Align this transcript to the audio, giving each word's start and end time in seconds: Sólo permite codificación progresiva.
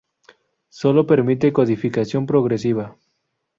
Sólo 0.79 1.05
permite 1.05 1.53
codificación 1.53 2.25
progresiva. 2.25 2.95